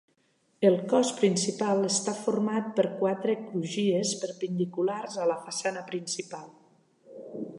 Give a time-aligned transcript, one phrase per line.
[0.67, 6.49] El cos principal està format per quatre crugies perpendiculars a la façana principal.